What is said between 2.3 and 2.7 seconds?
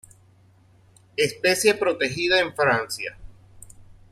en